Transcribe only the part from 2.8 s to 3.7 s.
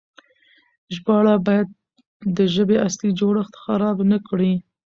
اصلي جوړښت